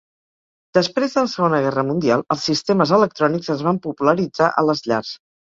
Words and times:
Després 0.77 1.17
de 1.17 1.23
la 1.25 1.31
Segona 1.33 1.59
Guerra 1.65 1.83
Mundial 1.91 2.25
els 2.37 2.47
sistemes 2.51 2.95
electrònics 2.99 3.55
es 3.57 3.63
van 3.69 3.81
popularitzar 3.87 4.53
a 4.63 4.69
les 4.71 4.87
llars. 4.93 5.17